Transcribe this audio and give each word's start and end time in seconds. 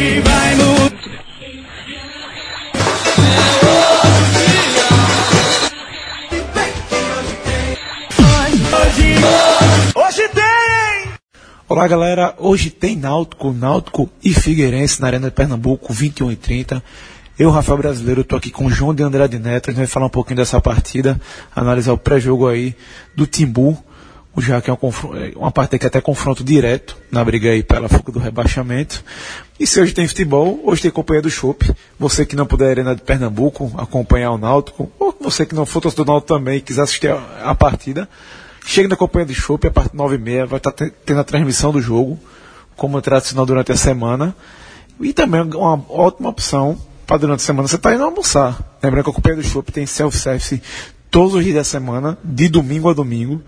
Vai 0.00 0.54
mudar. 0.54 0.80
Hoje 9.94 10.28
tem! 10.30 11.12
Olá 11.68 11.86
galera, 11.86 12.34
hoje 12.38 12.70
tem 12.70 12.96
Náutico, 12.96 13.52
Náutico 13.52 14.08
e 14.24 14.32
Figueirense 14.32 15.02
na 15.02 15.08
Arena 15.08 15.28
de 15.28 15.34
Pernambuco, 15.34 15.92
21 15.92 16.32
e 16.32 16.36
30. 16.36 16.82
Eu, 17.38 17.50
Rafael 17.50 17.76
Brasileiro, 17.76 18.22
estou 18.22 18.38
aqui 18.38 18.50
com 18.50 18.64
o 18.64 18.70
João 18.70 18.94
de 18.94 19.02
Andrade 19.02 19.38
Neto, 19.38 19.68
a 19.68 19.72
gente 19.72 19.80
vai 19.80 19.86
falar 19.86 20.06
um 20.06 20.10
pouquinho 20.10 20.38
dessa 20.38 20.62
partida, 20.62 21.20
analisar 21.54 21.92
o 21.92 21.98
pré-jogo 21.98 22.48
aí 22.48 22.74
do 23.14 23.26
Timbu, 23.26 23.76
já 24.38 24.60
que 24.60 24.70
é 24.70 24.72
um 24.72 24.78
uma 25.36 25.50
partida 25.50 25.78
que 25.78 25.86
é 25.86 25.88
até 25.88 26.00
confronto 26.00 26.44
direto 26.44 26.96
na 27.10 27.24
briga 27.24 27.50
aí 27.50 27.62
pela 27.62 27.88
fuga 27.88 28.12
do 28.12 28.18
rebaixamento. 28.18 29.04
E 29.58 29.66
se 29.66 29.80
hoje 29.80 29.92
tem 29.92 30.06
futebol, 30.06 30.60
hoje 30.64 30.82
tem 30.82 30.90
companhia 30.90 31.22
do 31.22 31.30
Chopp. 31.30 31.74
Você 31.98 32.24
que 32.24 32.36
não 32.36 32.46
puder 32.46 32.66
ir 32.66 32.70
Arena 32.70 32.94
de 32.94 33.02
Pernambuco 33.02 33.72
acompanhar 33.76 34.30
o 34.30 34.38
Náutico, 34.38 34.90
ou 34.98 35.14
você 35.20 35.44
que 35.44 35.54
não 35.54 35.66
for 35.66 35.80
torcedor 35.80 36.04
do 36.04 36.12
Náutico 36.12 36.34
também 36.34 36.58
e 36.58 36.60
quiser 36.60 36.82
assistir 36.82 37.10
a, 37.10 37.50
a 37.50 37.54
partida, 37.54 38.08
Chega 38.64 38.88
na 38.88 38.96
companhia 38.96 39.26
do 39.26 39.34
Chopp, 39.34 39.66
a 39.66 39.70
partir 39.70 39.90
de 39.90 39.96
9h30 39.96 40.46
vai 40.46 40.58
estar 40.58 40.72
tendo 40.72 41.20
a 41.20 41.24
transmissão 41.24 41.72
do 41.72 41.80
jogo, 41.80 42.18
como 42.76 42.98
é 42.98 43.00
tradicional 43.00 43.46
durante 43.46 43.72
a 43.72 43.76
semana. 43.76 44.34
E 45.00 45.12
também 45.12 45.40
uma 45.40 45.82
ótima 45.88 46.28
opção 46.28 46.78
para 47.06 47.16
durante 47.16 47.40
a 47.40 47.44
semana 47.44 47.66
você 47.66 47.78
tá 47.78 47.94
indo 47.94 48.04
almoçar. 48.04 48.78
Lembrando 48.82 49.04
que 49.04 49.10
a 49.10 49.12
companhia 49.14 49.42
do 49.42 49.48
Chopp 49.48 49.72
tem 49.72 49.86
self-service 49.86 50.62
todos 51.10 51.34
os 51.34 51.42
dias 51.42 51.56
da 51.56 51.64
semana, 51.64 52.16
de 52.22 52.48
domingo 52.48 52.88
a 52.88 52.92
domingo. 52.92 53.42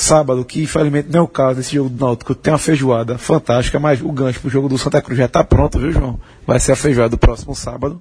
Sábado, 0.00 0.44
que 0.44 0.62
infelizmente 0.62 1.08
não 1.10 1.18
é 1.18 1.22
o 1.22 1.26
caso 1.26 1.56
desse 1.56 1.74
jogo 1.74 1.90
do 1.90 2.06
Náutico, 2.06 2.32
tem 2.32 2.52
uma 2.52 2.58
feijoada 2.58 3.18
fantástica, 3.18 3.80
mas 3.80 4.00
o 4.00 4.12
gancho 4.12 4.38
para 4.38 4.46
o 4.46 4.50
jogo 4.50 4.68
do 4.68 4.78
Santa 4.78 5.02
Cruz 5.02 5.18
já 5.18 5.24
está 5.24 5.42
pronto, 5.42 5.76
viu, 5.76 5.90
João? 5.90 6.20
Vai 6.46 6.60
ser 6.60 6.70
a 6.70 6.76
feijoada 6.76 7.08
do 7.08 7.18
próximo 7.18 7.52
sábado. 7.52 8.00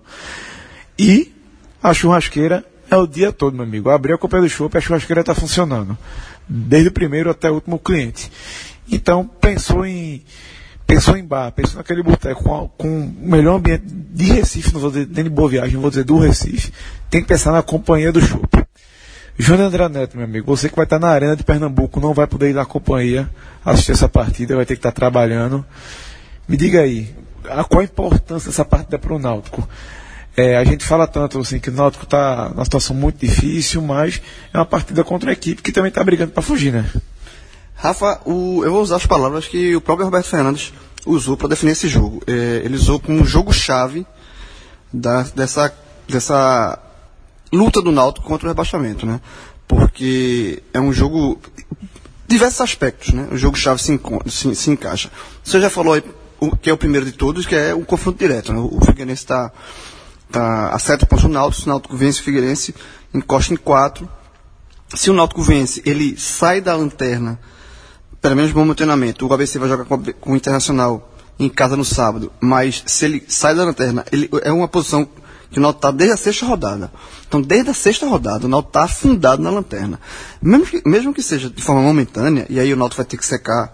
E 1.00 1.34
a 1.82 1.92
churrasqueira 1.96 2.64
é 2.92 2.96
o 2.96 3.08
dia 3.08 3.32
todo, 3.32 3.56
meu 3.56 3.64
amigo. 3.64 3.90
Abrir 3.90 4.14
a 4.14 4.18
companhia 4.20 4.48
do 4.48 4.50
Chopp, 4.52 4.78
a 4.78 4.80
churrasqueira 4.80 5.22
está 5.22 5.34
funcionando 5.34 5.98
desde 6.48 6.90
o 6.90 6.92
primeiro 6.92 7.32
até 7.32 7.50
o 7.50 7.56
último 7.56 7.80
cliente. 7.80 8.32
Então, 8.92 9.26
pensou 9.26 9.84
em 9.84 10.24
pensou 10.86 11.18
em 11.18 11.26
bar, 11.26 11.52
pensou 11.52 11.78
naquele 11.78 12.04
boteco 12.04 12.44
com, 12.44 12.70
com 12.78 12.88
o 13.02 13.28
melhor 13.28 13.56
ambiente 13.56 13.86
de 13.88 14.26
Recife, 14.34 14.72
não 14.72 14.80
vou 14.80 14.92
dizer 14.92 15.10
nem 15.12 15.24
de 15.24 15.32
Boa 15.32 15.50
Viagem, 15.50 15.78
vou 15.78 15.90
dizer 15.90 16.04
do 16.04 16.20
Recife, 16.20 16.72
tem 17.10 17.22
que 17.22 17.28
pensar 17.28 17.52
na 17.52 17.64
companhia 17.64 18.12
do 18.12 18.22
shopping. 18.22 18.57
João 19.40 19.62
André 19.62 19.88
Neto, 19.88 20.18
meu 20.18 20.26
amigo, 20.26 20.48
você 20.48 20.68
que 20.68 20.76
vai 20.76 20.86
estar 20.86 20.98
na 20.98 21.10
arena 21.10 21.36
de 21.36 21.44
Pernambuco, 21.44 22.00
não 22.00 22.12
vai 22.12 22.26
poder 22.26 22.50
ir 22.50 22.54
na 22.54 22.66
companhia 22.66 23.30
assistir 23.64 23.92
essa 23.92 24.10
partida, 24.10 24.56
vai 24.56 24.66
ter 24.66 24.74
que 24.74 24.80
estar 24.80 24.92
trabalhando. 24.92 25.64
Me 26.48 26.58
diga 26.58 26.82
aí, 26.82 27.14
a 27.48 27.64
qual 27.64 27.82
a 27.82 27.84
importância 27.84 28.50
dessa 28.50 28.66
partida 28.66 28.98
para 28.98 29.14
o 29.14 29.20
Náutico? 29.20 29.68
É, 30.36 30.58
a 30.58 30.64
gente 30.64 30.84
fala 30.84 31.06
tanto 31.06 31.40
assim 31.40 31.60
que 31.60 31.70
o 31.70 31.74
Náutico 31.74 32.06
está 32.06 32.50
numa 32.50 32.66
situação 32.66 32.96
muito 32.96 33.20
difícil, 33.24 33.80
mas 33.82 34.22
é 34.52 34.58
uma 34.58 34.66
partida 34.66 35.04
contra 35.04 35.30
uma 35.30 35.34
equipe 35.34 35.62
que 35.62 35.72
também 35.72 35.90
está 35.90 36.04
brigando 36.04 36.32
para 36.32 36.42
fugir, 36.42 36.74
né? 36.74 36.90
Rafa, 37.76 38.20
o, 38.26 38.64
eu 38.64 38.72
vou 38.72 38.82
usar 38.82 38.96
as 38.96 39.06
palavras 39.06 39.48
que 39.48 39.76
o 39.76 39.82
próprio 39.82 40.06
Roberto 40.06 40.26
Fernandes 40.26 40.74
usou 41.06 41.38
para 41.38 41.50
definir 41.50 41.74
esse 41.74 41.88
jogo. 41.88 42.24
É, 42.26 42.64
ele 42.66 42.76
usou 42.76 43.00
como 43.00 43.24
jogo-chave 43.24 44.04
dessa, 44.92 45.72
dessa 46.10 46.80
luta 47.52 47.82
do 47.82 47.92
Náutico 47.92 48.26
contra 48.26 48.48
o 48.48 48.50
rebaixamento, 48.50 49.06
né? 49.06 49.22
Porque 49.68 50.64
é 50.74 50.80
um 50.80 50.94
jogo 50.94 51.40
diversos 52.28 52.62
aspectos, 52.62 53.14
né? 53.14 53.28
O 53.32 53.38
jogo-chave 53.38 53.82
se, 53.82 54.00
se, 54.28 54.56
se, 54.56 54.72
encaixa. 54.72 55.10
Você 55.44 55.60
já 55.62 55.70
falou 55.70 55.94
aí 55.94 56.04
o, 56.40 56.56
que 56.56 56.70
é 56.70 56.74
o 56.74 56.78
primeiro 56.78 57.06
de 57.06 57.14
todos, 57.14 57.46
que 57.46 57.56
é 57.56 57.74
o 57.74 57.86
confronto 57.86 58.20
direto, 58.20 58.54
né? 58.54 58.60
O 58.60 58.80
Figueirense 58.86 59.24
está 59.24 59.52
tá 60.32 60.70
a 60.70 60.80
sete 60.80 61.06
pontos 61.06 61.26
do 61.26 61.32
Náutico, 61.32 61.62
se 61.62 61.68
o 61.68 61.70
Náutico 61.70 61.96
vence 61.96 62.20
o 62.20 62.24
Figueirense, 62.24 62.76
encosta 63.14 63.54
em 63.54 63.58
quatro. 63.58 64.08
Se 64.94 65.10
o 65.10 65.14
Náutico 65.14 65.42
vence, 65.42 65.82
ele 65.86 66.18
sai 66.18 66.62
da 66.62 66.76
lanterna, 66.76 67.40
pelo 68.22 68.36
menos 68.36 68.52
momentaneamente. 68.54 69.24
O 69.24 69.34
ABC 69.34 69.58
vai 69.60 69.70
jogar 69.70 69.86
com, 69.86 70.02
com 70.14 70.34
o 70.34 70.36
Internacional 70.36 71.14
em 71.40 71.50
casa 71.50 71.78
no 71.78 71.86
sábado, 71.86 72.32
mas 72.40 72.84
se 72.86 73.06
ele 73.06 73.24
sai 73.28 73.56
da 73.56 73.64
lanterna, 73.64 74.04
ele 74.12 74.30
é 74.44 74.52
uma 74.52 74.68
posição 74.68 75.08
que 75.52 75.60
o 75.60 75.62
Náutico 75.62 75.80
está 75.80 75.92
desde 75.92 76.14
a 76.14 76.18
sexta 76.18 76.46
rodada. 76.46 76.92
Então, 77.28 77.42
desde 77.42 77.70
a 77.70 77.74
sexta 77.74 78.08
rodada, 78.08 78.46
o 78.46 78.50
Náutico 78.50 78.70
está 78.70 78.84
afundado 78.84 79.42
na 79.42 79.50
lanterna. 79.50 80.00
Mesmo 80.42 80.66
que, 80.66 80.82
mesmo 80.88 81.14
que 81.14 81.24
seja 81.24 81.50
de 81.50 81.62
forma 81.62 81.82
momentânea, 81.82 82.46
e 82.50 82.60
aí 82.60 82.74
o 82.74 82.78
Náutico 82.78 82.98
vai 82.98 83.06
ter 83.06 83.18
que 83.18 83.26
secar 83.26 83.74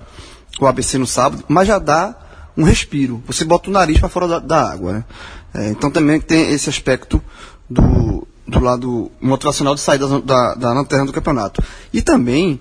o 0.59 0.67
ABC 0.67 0.97
no 0.97 1.07
sábado, 1.07 1.43
mas 1.47 1.67
já 1.67 1.79
dá 1.79 2.15
um 2.55 2.63
respiro. 2.63 3.23
Você 3.25 3.43
bota 3.43 3.69
o 3.69 3.73
nariz 3.73 3.99
para 3.99 4.09
fora 4.09 4.27
da, 4.27 4.39
da 4.39 4.71
água. 4.71 4.93
Né? 4.93 5.05
É, 5.53 5.69
então 5.69 5.89
também 5.89 6.19
tem 6.19 6.51
esse 6.51 6.69
aspecto 6.69 7.21
do, 7.69 8.27
do 8.47 8.59
lado 8.59 9.11
motivacional 9.19 9.73
de 9.75 9.81
sair 9.81 9.97
da, 9.97 10.19
da, 10.19 10.55
da 10.55 10.73
lanterna 10.73 11.05
do 11.05 11.13
campeonato. 11.13 11.63
E 11.91 12.01
também, 12.01 12.59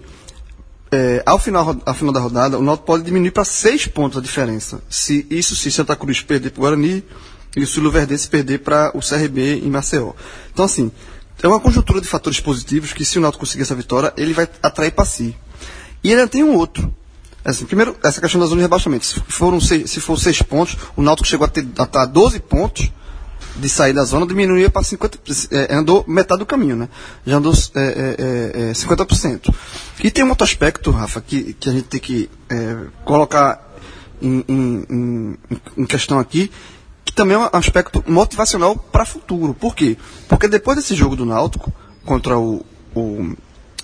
é, 0.90 1.22
ao, 1.26 1.38
final, 1.38 1.76
ao 1.84 1.94
final 1.94 2.12
da 2.12 2.20
rodada, 2.20 2.58
o 2.58 2.62
Náutico 2.62 2.86
pode 2.86 3.04
diminuir 3.04 3.30
para 3.30 3.44
seis 3.44 3.86
pontos 3.86 4.18
a 4.18 4.22
diferença. 4.22 4.82
Se 4.88 5.26
isso 5.30 5.54
se 5.54 5.70
Santa 5.70 5.94
Cruz 5.96 6.20
perder 6.20 6.50
para 6.50 6.58
o 6.58 6.62
Guarani 6.62 7.04
e 7.56 7.62
o 7.62 7.66
Sul 7.66 7.90
Verdense 7.90 8.28
perder 8.28 8.58
para 8.58 8.90
o 8.96 9.00
CRB 9.00 9.60
em 9.64 9.70
Maceió. 9.70 10.12
Então, 10.52 10.64
assim, 10.64 10.90
é 11.42 11.48
uma 11.48 11.60
conjuntura 11.60 12.00
de 12.00 12.08
fatores 12.08 12.40
positivos 12.40 12.92
que, 12.92 13.04
se 13.04 13.18
o 13.18 13.20
Náutico 13.20 13.44
conseguir 13.44 13.62
essa 13.62 13.74
vitória, 13.74 14.12
ele 14.16 14.32
vai 14.32 14.48
atrair 14.62 14.92
para 14.92 15.04
si. 15.04 15.36
E 16.02 16.10
ainda 16.10 16.26
tem 16.26 16.42
um 16.42 16.56
outro, 16.56 16.92
Assim, 17.44 17.64
primeiro, 17.64 17.96
essa 18.04 18.20
questão 18.20 18.40
da 18.40 18.46
zona 18.46 18.58
de 18.58 18.62
rebaixamento. 18.62 19.04
Se, 19.04 19.20
foram 19.26 19.60
seis, 19.60 19.90
se 19.90 20.00
for 20.00 20.18
seis 20.18 20.40
pontos, 20.40 20.76
o 20.94 21.02
Náutico 21.02 21.26
chegou 21.26 21.44
a 21.44 21.48
ter 21.48 21.66
a 21.76 22.06
12 22.06 22.38
pontos 22.40 22.90
de 23.56 23.68
sair 23.68 23.92
da 23.92 24.04
zona, 24.04 24.26
diminuía 24.26 24.70
para 24.70 24.82
50%. 24.82 25.48
É, 25.50 25.74
andou 25.74 26.04
metade 26.06 26.38
do 26.38 26.46
caminho, 26.46 26.76
né? 26.76 26.88
Já 27.26 27.38
andou 27.38 27.52
é, 27.74 27.80
é, 27.82 28.70
é, 28.70 28.72
50%. 28.72 29.52
E 30.04 30.10
tem 30.10 30.24
um 30.24 30.28
outro 30.28 30.44
aspecto, 30.44 30.90
Rafa, 30.92 31.20
que, 31.20 31.54
que 31.54 31.68
a 31.68 31.72
gente 31.72 31.88
tem 31.88 32.00
que 32.00 32.30
é, 32.48 32.76
colocar 33.04 33.74
em, 34.20 34.44
em, 34.46 34.86
em, 34.88 35.38
em 35.78 35.84
questão 35.84 36.20
aqui, 36.20 36.50
que 37.04 37.12
também 37.12 37.36
é 37.36 37.40
um 37.40 37.48
aspecto 37.52 38.04
motivacional 38.06 38.76
para 38.76 39.04
futuro. 39.04 39.54
Por 39.54 39.74
quê? 39.74 39.96
Porque 40.28 40.48
depois 40.48 40.76
desse 40.76 40.94
jogo 40.94 41.16
do 41.16 41.26
Náutico 41.26 41.72
contra 42.04 42.38
o, 42.38 42.64
o 42.94 43.36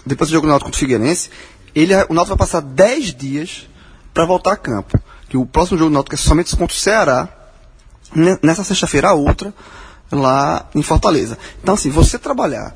depois 0.07 0.31
do 0.31 0.35
jogo 0.35 0.47
do 0.47 0.51
Náutico 0.51 0.69
contra 0.69 0.77
o 0.77 0.81
Figueirense, 0.81 1.31
ele, 1.75 1.95
o 1.95 2.15
Náutico 2.15 2.37
vai 2.37 2.47
passar 2.47 2.61
10 2.61 3.15
dias 3.15 3.69
para 4.15 4.25
voltar 4.25 4.53
a 4.53 4.57
campo. 4.57 4.99
Que 5.29 5.37
o 5.37 5.45
próximo 5.45 5.79
jogo 5.79 5.91
do 5.91 5.95
Náutico 5.95 6.15
é 6.15 6.19
somente 6.19 6.57
contra 6.57 6.75
o 6.75 6.79
Ceará, 6.79 7.29
nessa 8.43 8.65
sexta-feira 8.65 9.11
a 9.11 9.15
outra, 9.15 9.53
lá 10.11 10.67
em 10.75 10.83
Fortaleza. 10.83 11.39
Então, 11.63 11.75
assim, 11.75 11.91
você 11.91 12.19
trabalhar 12.19 12.75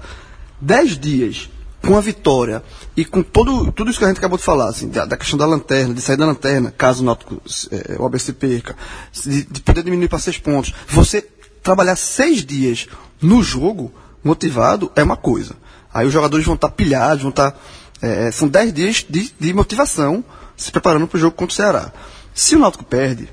10 0.60 0.98
dias 0.98 1.50
com 1.84 1.96
a 1.96 2.00
vitória 2.00 2.62
e 2.96 3.04
com 3.04 3.22
todo, 3.22 3.72
tudo 3.72 3.90
isso 3.90 3.98
que 3.98 4.04
a 4.04 4.08
gente 4.08 4.18
acabou 4.18 4.38
de 4.38 4.44
falar, 4.44 4.68
assim, 4.68 4.88
da, 4.88 5.04
da 5.04 5.16
questão 5.16 5.38
da 5.38 5.46
lanterna, 5.46 5.94
de 5.94 6.00
sair 6.00 6.16
da 6.16 6.26
lanterna, 6.26 6.70
caso 6.70 7.02
o 7.02 7.06
Náutico, 7.06 7.42
é, 7.70 7.96
o 7.98 8.06
ABC 8.06 8.32
perca, 8.32 8.76
de, 9.12 9.44
de 9.44 9.60
poder 9.60 9.82
diminuir 9.82 10.08
para 10.08 10.18
6 10.18 10.38
pontos, 10.38 10.72
você 10.88 11.20
trabalhar 11.62 11.96
6 11.96 12.44
dias 12.44 12.88
no 13.20 13.42
jogo, 13.42 13.92
motivado, 14.22 14.90
é 14.94 15.02
uma 15.02 15.16
coisa. 15.16 15.56
Aí 15.92 16.06
os 16.06 16.12
jogadores 16.12 16.46
vão 16.46 16.54
estar 16.54 16.68
tá 16.68 16.74
pilhados, 16.74 17.22
vão 17.22 17.30
estar 17.30 17.50
tá 17.50 17.58
é, 18.02 18.26
é, 18.26 18.30
são 18.32 18.48
10 18.48 18.72
dias 18.72 19.06
de, 19.08 19.32
de 19.38 19.54
motivação 19.54 20.24
se 20.56 20.72
preparando 20.72 21.06
para 21.06 21.16
o 21.16 21.20
jogo 21.20 21.36
contra 21.36 21.52
o 21.52 21.56
Ceará. 21.56 21.92
Se 22.34 22.56
o 22.56 22.58
Náutico 22.58 22.84
perde, 22.84 23.28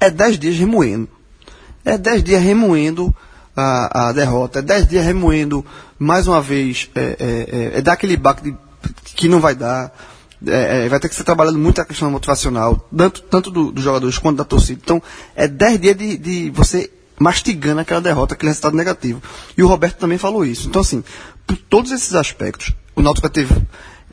é 0.00 0.10
10 0.10 0.38
dias 0.38 0.56
remoendo. 0.56 1.08
É 1.84 1.98
10 1.98 2.24
dias 2.24 2.42
remoendo 2.42 3.14
a, 3.56 4.08
a 4.08 4.12
derrota, 4.12 4.58
é 4.58 4.62
10 4.62 4.88
dias 4.88 5.04
remoendo 5.04 5.64
mais 5.98 6.26
uma 6.26 6.40
vez, 6.40 6.90
é, 6.94 7.00
é, 7.00 7.74
é, 7.76 7.78
é 7.78 7.82
dar 7.82 7.92
aquele 7.92 8.16
baque 8.16 8.42
de, 8.42 8.56
que 9.14 9.28
não 9.28 9.40
vai 9.40 9.54
dar. 9.54 9.92
É, 10.46 10.84
é, 10.84 10.88
vai 10.90 11.00
ter 11.00 11.08
que 11.08 11.14
ser 11.14 11.24
trabalhando 11.24 11.58
muito 11.58 11.80
a 11.80 11.84
questão 11.86 12.10
motivacional, 12.10 12.86
tanto, 12.94 13.22
tanto 13.22 13.50
do, 13.50 13.72
dos 13.72 13.82
jogadores 13.82 14.18
quanto 14.18 14.36
da 14.36 14.44
torcida. 14.44 14.80
Então, 14.82 15.02
é 15.34 15.48
10 15.48 15.80
dias 15.80 15.96
de, 15.96 16.18
de 16.18 16.50
você 16.50 16.90
mastigando 17.18 17.80
aquela 17.80 18.00
derrota, 18.00 18.34
aquele 18.34 18.50
resultado 18.50 18.76
negativo. 18.76 19.22
E 19.56 19.62
o 19.62 19.66
Roberto 19.66 19.98
também 19.98 20.18
falou 20.18 20.44
isso. 20.44 20.68
Então, 20.68 20.82
assim, 20.82 21.02
por 21.46 21.56
todos 21.56 21.92
esses 21.92 22.14
aspectos, 22.14 22.74
o 22.94 23.00
Náutico 23.00 23.26
vai 23.26 23.30
ter 23.30 23.46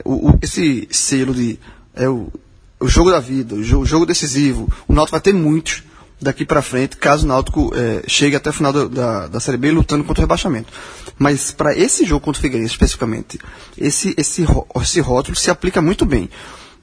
o, 0.05 0.29
o, 0.29 0.39
esse 0.41 0.87
selo 0.91 1.33
de 1.33 1.59
é 1.93 2.07
o, 2.07 2.31
o 2.79 2.87
jogo 2.87 3.11
da 3.11 3.19
vida, 3.19 3.55
o 3.55 3.63
jogo, 3.63 3.83
o 3.83 3.85
jogo 3.85 4.05
decisivo, 4.05 4.71
o 4.87 4.93
Náutico 4.93 5.11
vai 5.11 5.21
ter 5.21 5.33
muitos 5.33 5.83
daqui 6.21 6.45
para 6.45 6.61
frente, 6.61 6.97
caso 6.97 7.25
o 7.25 7.27
Náutico 7.27 7.71
é, 7.75 8.03
chegue 8.07 8.35
até 8.35 8.51
o 8.51 8.53
final 8.53 8.71
da, 8.71 9.27
da, 9.27 9.39
Série 9.39 9.57
B 9.57 9.71
lutando 9.71 10.03
contra 10.03 10.21
o 10.21 10.23
rebaixamento. 10.23 10.71
Mas 11.17 11.51
para 11.51 11.75
esse 11.75 12.05
jogo 12.05 12.23
contra 12.23 12.39
o 12.39 12.41
Figueirense 12.41 12.73
especificamente, 12.73 13.39
esse, 13.77 14.13
esse, 14.17 14.45
esse 14.81 14.99
rótulo 15.01 15.35
se 15.35 15.49
aplica 15.49 15.81
muito 15.81 16.05
bem. 16.05 16.29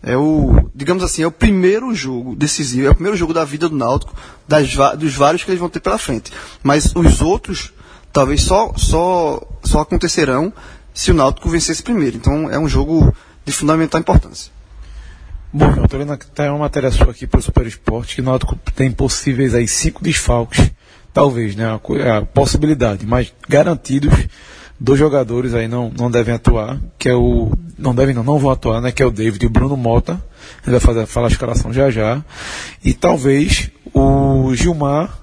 É 0.02 0.16
o, 0.16 0.70
digamos 0.74 1.02
assim, 1.02 1.22
é 1.22 1.26
o 1.26 1.32
primeiro 1.32 1.94
jogo 1.94 2.36
decisivo, 2.36 2.86
é 2.86 2.90
o 2.90 2.94
primeiro 2.94 3.16
jogo 3.16 3.32
da 3.32 3.44
vida 3.44 3.68
do 3.68 3.76
Náutico, 3.76 4.14
das, 4.46 4.68
dos 4.96 5.14
vários 5.14 5.42
que 5.42 5.50
eles 5.50 5.60
vão 5.60 5.68
ter 5.68 5.80
pela 5.80 5.98
frente. 5.98 6.32
Mas 6.62 6.92
os 6.94 7.20
outros, 7.20 7.72
talvez 8.12 8.42
só, 8.42 8.72
só, 8.76 9.40
só 9.62 9.80
acontecerão 9.80 10.52
se 10.92 11.10
o 11.10 11.14
Náutico 11.14 11.48
vencesse 11.48 11.82
primeiro. 11.82 12.16
Então 12.16 12.50
é 12.50 12.58
um 12.58 12.68
jogo 12.68 13.12
de 13.44 13.52
fundamental 13.52 14.00
importância. 14.00 14.57
Bom, 15.52 15.72
eu 15.76 15.88
tô 15.88 15.96
lendo 15.96 16.12
até 16.12 16.50
uma 16.50 16.58
matéria 16.58 16.90
sua 16.90 17.10
aqui 17.10 17.26
para 17.26 17.40
o 17.40 17.42
Super 17.42 17.66
Esporte 17.66 18.14
que 18.14 18.20
o 18.20 18.24
Náutico 18.24 18.56
tem 18.74 18.90
possíveis 18.90 19.54
aí 19.54 19.66
cinco 19.66 20.02
desfalques, 20.04 20.70
talvez, 21.12 21.56
né? 21.56 21.74
A, 21.74 21.78
co- 21.78 21.96
a 21.96 22.22
possibilidade, 22.22 23.06
mas 23.06 23.32
garantidos 23.48 24.12
dois 24.78 24.98
jogadores 24.98 25.54
aí 25.54 25.66
não, 25.66 25.90
não 25.96 26.10
devem 26.10 26.34
atuar, 26.34 26.78
que 26.98 27.08
é 27.08 27.14
o. 27.14 27.50
Não 27.78 27.94
devem 27.94 28.14
não, 28.14 28.22
não 28.24 28.38
vão 28.38 28.50
atuar, 28.50 28.80
né? 28.82 28.92
Que 28.92 29.02
é 29.02 29.06
o 29.06 29.10
David 29.10 29.42
e 29.42 29.46
o 29.46 29.50
Bruno 29.50 29.76
Mota. 29.76 30.22
Ele 30.64 30.72
vai 30.72 30.80
fazer, 30.80 31.06
falar 31.06 31.28
a 31.28 31.30
escalação 31.30 31.72
já 31.72 31.90
já. 31.90 32.22
E 32.84 32.92
talvez 32.92 33.70
o 33.94 34.52
Gilmar, 34.54 35.16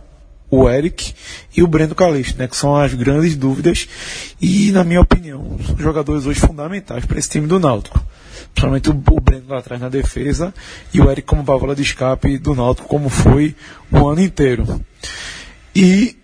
o 0.50 0.68
Eric 0.70 1.14
e 1.56 1.62
o 1.62 1.68
Breno 1.68 1.94
Calixto, 1.94 2.40
né? 2.40 2.48
Que 2.48 2.56
são 2.58 2.76
as 2.76 2.94
grandes 2.94 3.36
dúvidas. 3.36 3.88
E, 4.42 4.72
na 4.72 4.84
minha 4.84 5.02
opinião, 5.02 5.58
são 5.68 5.78
jogadores 5.78 6.26
hoje 6.26 6.40
fundamentais 6.40 7.06
para 7.06 7.20
esse 7.20 7.30
time 7.30 7.46
do 7.46 7.60
Náutico. 7.60 8.02
Principalmente 8.54 8.90
o, 8.90 8.94
o 8.94 9.22
Breno 9.22 9.46
lá 9.50 9.60
atrás 9.60 9.82
na 9.82 9.90
defesa 9.90 10.54
e 10.94 11.02
o 11.02 11.10
Eric 11.10 11.28
como 11.28 11.44
válvula 11.44 11.76
de 11.76 11.82
escape 11.82 12.38
do 12.38 12.56
Náutico, 12.56 12.88
como 12.88 13.10
foi 13.10 13.56
o 13.92 14.08
ano 14.08 14.22
inteiro. 14.22 14.82
E 15.76 16.18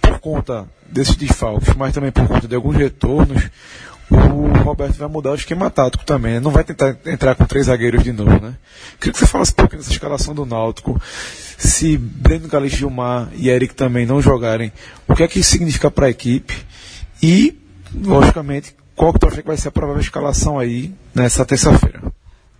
por 0.00 0.18
conta 0.18 0.66
desses 0.86 1.16
desfalques, 1.16 1.74
mas 1.74 1.92
também 1.92 2.12
por 2.12 2.26
conta 2.26 2.46
de 2.46 2.54
alguns 2.54 2.76
retornos, 2.76 3.50
o 4.10 4.62
Roberto 4.62 4.96
vai 4.96 5.08
mudar 5.08 5.32
o 5.32 5.34
esquema 5.34 5.70
tático 5.70 6.04
também. 6.04 6.34
né? 6.34 6.40
Não 6.40 6.50
vai 6.50 6.62
tentar 6.62 6.96
entrar 7.06 7.34
com 7.34 7.44
três 7.44 7.66
zagueiros 7.66 8.02
de 8.02 8.12
novo, 8.12 8.40
né? 8.40 8.54
Queria 8.98 9.12
que 9.12 9.18
você 9.18 9.26
falasse 9.26 9.52
um 9.52 9.54
pouquinho 9.54 9.80
dessa 9.80 9.92
escalação 9.92 10.34
do 10.34 10.44
Náutico. 10.44 11.00
Se 11.56 11.96
Breno 11.96 12.48
Galix, 12.48 12.76
Gilmar 12.76 13.28
e 13.34 13.48
Eric 13.48 13.74
também 13.74 14.04
não 14.06 14.20
jogarem, 14.20 14.72
o 15.08 15.14
que 15.14 15.22
é 15.22 15.28
que 15.28 15.42
significa 15.42 15.90
para 15.90 16.06
a 16.06 16.10
equipe? 16.10 16.54
E, 17.22 17.58
logicamente, 17.94 18.74
qual 18.96 19.12
que 19.12 19.18
tu 19.18 19.26
acha 19.26 19.42
que 19.42 19.48
vai 19.48 19.56
ser 19.56 19.68
a 19.68 19.72
provável 19.72 20.00
escalação 20.00 20.58
aí 20.58 20.94
nessa 21.14 21.44
terça-feira? 21.44 22.02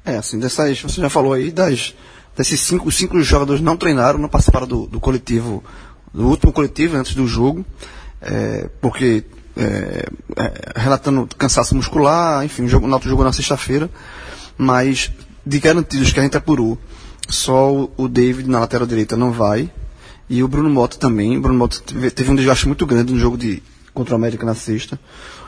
É, 0.05 0.17
assim, 0.17 0.39
dessas, 0.39 0.81
você 0.81 1.01
já 1.01 1.09
falou 1.09 1.33
aí, 1.33 1.51
das, 1.51 1.95
desses 2.37 2.61
cinco, 2.61 2.91
cinco 2.93 3.21
jogadores 3.23 3.63
não 3.63 3.77
treinaram, 3.77 4.19
não 4.19 4.29
participaram 4.29 4.67
do, 4.67 4.87
do 4.87 5.01
coletivo, 5.01 5.65
do 6.13 6.27
último 6.29 6.53
coletivo 6.53 6.97
antes 6.97 7.15
do 7.15 7.27
jogo, 7.27 7.65
é, 8.21 8.69
porque, 8.81 9.25
é, 9.57 10.07
é, 10.37 10.73
relatando 10.77 11.29
cansaço 11.39 11.75
muscular, 11.75 12.45
enfim, 12.45 12.65
o 12.65 12.69
jogo, 12.69 12.87
o 12.87 12.89
Náutico 12.89 13.25
na 13.25 13.33
sexta-feira, 13.33 13.89
mas 14.59 15.11
de 15.47 15.59
garantidos 15.61 16.13
que 16.13 16.21
a 16.21 16.23
gente 16.23 16.37
apurou, 16.37 16.79
só 17.29 17.73
o, 17.73 17.91
o 17.97 18.09
David 18.09 18.49
na 18.49 18.61
lateral 18.61 18.87
direita 18.87 19.17
não 19.17 19.33
vai, 19.33 19.71
e 20.29 20.43
o 20.43 20.49
Bruno 20.49 20.69
Mota 20.69 20.99
também, 20.99 21.37
o 21.37 21.41
Bruno 21.41 21.59
Mota 21.59 21.79
teve, 21.81 22.11
teve 22.11 22.31
um 22.31 22.35
desgaste 22.35 22.67
muito 22.67 22.85
grande 22.85 23.13
no 23.13 23.19
jogo 23.19 23.39
de, 23.39 23.63
contra 23.93 24.15
o 24.15 24.17
América 24.17 24.45
na 24.45 24.55
sexta, 24.55 24.99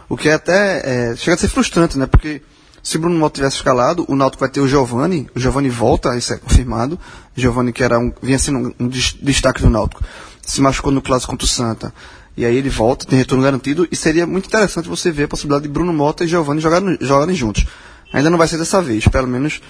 o 0.08 0.17
que 0.17 0.29
é 0.29 0.35
até, 0.35 1.11
é, 1.12 1.17
chega 1.17 1.35
a 1.35 1.38
ser 1.38 1.49
frustrante, 1.49 1.99
né, 1.99 2.06
porque 2.06 2.43
se 2.82 2.99
Bruno 2.99 3.19
Mota 3.19 3.35
tivesse 3.35 3.56
escalado, 3.56 4.05
o 4.08 4.14
Náutico 4.14 4.41
vai 4.41 4.49
ter 4.49 4.61
o 4.61 4.69
Giovani, 4.69 5.29
o 5.35 5.41
Giovani 5.41 5.69
volta, 5.69 6.17
isso 6.17 6.32
é 6.32 6.37
confirmado. 6.37 6.97
Giovani, 7.35 7.73
que 7.73 7.82
era 7.82 7.99
um, 7.99 8.12
vinha 8.23 8.38
sendo 8.38 8.58
um, 8.69 8.75
um 8.85 8.88
des- 8.88 9.17
destaque 9.20 9.61
do 9.61 9.69
Náutico, 9.69 10.05
se 10.41 10.61
machucou 10.61 10.93
no 10.93 11.03
clássico 11.03 11.32
contra 11.32 11.44
o 11.44 11.49
Santa. 11.49 11.93
E 12.37 12.44
aí 12.44 12.55
ele 12.55 12.69
volta, 12.69 13.05
tem 13.06 13.19
retorno 13.19 13.43
garantido, 13.43 13.88
e 13.91 13.97
seria 13.97 14.26
muito 14.26 14.47
interessante 14.47 14.88
você 14.88 15.11
ver 15.11 15.25
a 15.25 15.29
possibilidade 15.29 15.64
de 15.64 15.69
Bruno 15.73 15.93
Mota 15.93 16.23
e 16.23 16.29
Giovani 16.29 16.61
jogarem, 16.61 16.97
jogarem 17.00 17.35
juntos. 17.35 17.67
Ainda 18.12 18.31
não 18.31 18.38
vai 18.38 18.47
ser 18.47 18.56
dessa 18.59 18.81
vez, 18.81 19.09
pelo 19.09 19.26
menos 19.26 19.61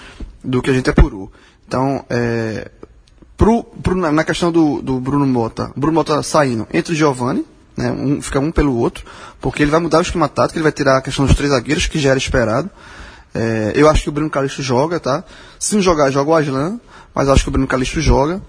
do 0.44 0.60
que 0.60 0.68
a 0.68 0.72
gente 0.74 0.90
apurou. 0.90 1.32
Então, 1.66 2.04
é, 2.10 2.70
pro, 3.36 3.64
pro- 3.64 3.94
na 4.12 4.24
questão 4.24 4.52
do, 4.52 4.82
do 4.82 5.00
Bruno 5.00 5.26
Mota, 5.26 5.72
Bruno 5.74 5.94
Mota 5.94 6.22
saindo 6.22 6.66
entre 6.72 6.92
o 6.92 6.96
Giovani, 6.96 7.46
né, 7.76 7.90
um, 7.90 8.22
fica 8.22 8.40
um 8.40 8.50
pelo 8.50 8.76
outro, 8.76 9.04
porque 9.40 9.62
ele 9.62 9.70
vai 9.70 9.80
mudar 9.80 9.98
o 9.98 10.02
esquema 10.02 10.28
tático, 10.28 10.58
ele 10.58 10.62
vai 10.62 10.72
tirar 10.72 10.96
a 10.96 11.02
questão 11.02 11.26
dos 11.26 11.36
três 11.36 11.50
zagueiros, 11.50 11.86
que 11.86 11.98
já 11.98 12.10
era 12.10 12.18
esperado. 12.18 12.70
É, 13.34 13.72
eu 13.74 13.88
acho 13.88 14.02
que 14.02 14.08
o 14.08 14.12
Bruno 14.12 14.30
Calixto 14.30 14.62
joga, 14.62 14.98
tá? 14.98 15.22
Se 15.58 15.74
não 15.74 15.82
jogar, 15.82 16.10
joga 16.10 16.30
o 16.30 16.34
Aslan, 16.34 16.80
mas 17.14 17.28
acho 17.28 17.42
que 17.42 17.48
o 17.48 17.52
Bruno 17.52 17.66
Calixto 17.66 18.00
joga. 18.00 18.40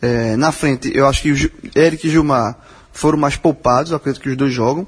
É, 0.00 0.34
na 0.36 0.50
frente, 0.50 0.90
eu 0.94 1.06
acho 1.06 1.22
que 1.22 1.32
o 1.32 1.50
Eric 1.76 2.06
e 2.06 2.10
Gilmar 2.10 2.56
foram 2.92 3.18
mais 3.18 3.36
poupados, 3.36 3.90
eu 3.90 3.96
acredito 3.96 4.22
que 4.22 4.30
os 4.30 4.36
dois 4.36 4.52
jogam. 4.52 4.86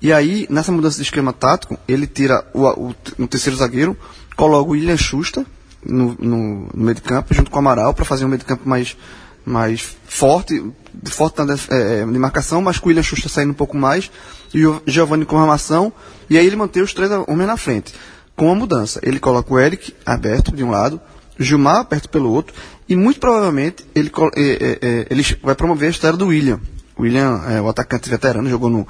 E 0.00 0.12
aí, 0.12 0.46
nessa 0.50 0.72
mudança 0.72 0.96
de 0.96 1.02
esquema 1.02 1.32
tático, 1.32 1.78
ele 1.86 2.06
tira 2.06 2.44
o, 2.52 2.66
o, 2.66 2.94
o 3.18 3.26
terceiro 3.26 3.58
zagueiro, 3.58 3.96
coloca 4.36 4.68
o 4.68 4.72
William 4.72 4.96
Schuster 4.96 5.44
no, 5.84 6.16
no, 6.18 6.68
no 6.72 6.84
meio 6.84 6.94
de 6.94 7.02
campo, 7.02 7.34
junto 7.34 7.50
com 7.50 7.56
o 7.56 7.58
Amaral, 7.58 7.92
para 7.94 8.04
fazer 8.04 8.24
um 8.24 8.28
meio 8.28 8.38
de 8.38 8.44
campo 8.44 8.68
mais, 8.68 8.96
mais 9.44 9.96
forte, 10.06 10.62
forte 11.06 11.42
na 11.42 11.54
é, 11.54 12.00
é, 12.00 12.06
de 12.06 12.18
marcação, 12.18 12.62
mas 12.62 12.78
com 12.78 12.86
o 12.86 12.88
William 12.88 13.02
Schuster 13.02 13.30
saindo 13.30 13.50
um 13.50 13.54
pouco 13.54 13.76
mais, 13.76 14.10
e 14.52 14.66
o 14.66 14.82
Giovanni 14.86 15.24
com 15.24 15.38
armação, 15.38 15.92
e 16.30 16.38
aí 16.38 16.46
ele 16.46 16.56
mantém 16.56 16.82
os 16.82 16.94
três 16.94 17.10
homens 17.10 17.46
na 17.46 17.56
frente. 17.56 17.94
Com 18.36 18.46
uma 18.46 18.54
mudança, 18.54 19.00
ele 19.02 19.20
coloca 19.20 19.52
o 19.52 19.58
Eric 19.58 19.94
aberto 20.04 20.54
de 20.54 20.64
um 20.64 20.70
lado, 20.70 21.00
o 21.38 21.42
Gilmar 21.42 21.80
aberto 21.80 22.08
pelo 22.08 22.30
outro, 22.30 22.54
e 22.88 22.96
muito 22.96 23.20
provavelmente 23.20 23.84
ele, 23.94 24.10
é, 24.36 24.78
é, 24.80 25.06
ele 25.10 25.24
vai 25.42 25.54
promover 25.54 25.88
a 25.88 25.90
história 25.90 26.16
do 26.16 26.28
William. 26.28 26.60
O 26.96 27.02
William 27.02 27.42
é 27.48 27.60
o 27.60 27.68
atacante 27.68 28.08
veterano, 28.08 28.48
jogou 28.48 28.70
no, 28.70 28.86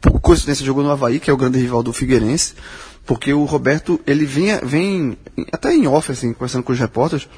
por 0.00 0.20
coincidência, 0.20 0.64
jogou 0.64 0.82
no 0.82 0.90
Havaí, 0.90 1.20
que 1.20 1.30
é 1.30 1.32
o 1.32 1.36
grande 1.36 1.58
rival 1.58 1.82
do 1.82 1.92
Figueirense, 1.92 2.54
porque 3.04 3.32
o 3.32 3.44
Roberto, 3.44 4.00
ele 4.06 4.26
vinha, 4.26 4.60
vem, 4.62 5.16
até 5.52 5.72
em 5.72 5.86
off, 5.86 6.10
assim, 6.10 6.32
conversando 6.32 6.64
com 6.64 6.72
os 6.72 6.78
repórteres, 6.78 7.28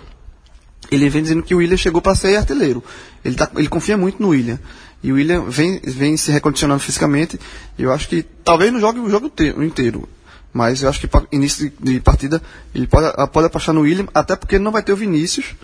ele 0.91 1.09
vem 1.09 1.23
dizendo 1.23 1.43
que 1.43 1.55
o 1.55 1.59
William 1.59 1.77
chegou 1.77 2.01
para 2.01 2.15
ser 2.15 2.37
artilheiro. 2.37 2.83
Ele, 3.25 3.35
tá, 3.37 3.51
ele 3.57 3.69
confia 3.69 3.97
muito 3.97 4.21
no 4.23 4.29
William. 4.29 4.59
E 5.03 5.13
o 5.13 5.17
William 5.17 5.43
vem, 5.49 5.81
vem 5.85 6.17
se 6.17 6.31
recondicionando 6.33 6.81
fisicamente. 6.81 7.39
Eu 7.79 7.93
acho 7.93 8.09
que 8.09 8.23
talvez 8.45 8.73
não 8.73 8.81
jogue 8.81 8.99
o 8.99 9.09
jogo 9.11 9.29
te- 9.29 9.55
inteiro. 9.59 10.09
Mas 10.53 10.83
eu 10.83 10.89
acho 10.89 10.99
que 10.99 11.07
para 11.07 11.25
início 11.31 11.71
de, 11.81 11.93
de 11.95 12.01
partida 12.01 12.41
ele 12.75 12.87
pode, 12.87 13.07
pode 13.31 13.47
apostar 13.47 13.75
no 13.75 13.83
William, 13.83 14.09
até 14.15 14.35
porque 14.35 14.57
ele 14.57 14.65
não 14.65 14.73
vai 14.73 14.83
ter 14.83 14.93
o 14.93 14.97
Vinícius, 14.97 15.55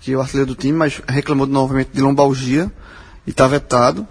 que 0.00 0.12
é 0.12 0.16
o 0.16 0.20
artilheiro 0.20 0.46
do 0.46 0.54
time, 0.54 0.72
mas 0.78 1.02
reclamou 1.08 1.46
novamente 1.46 1.90
de 1.92 2.00
lombalgia 2.00 2.70
e 3.26 3.30
está 3.30 3.46
vetado. 3.48 4.06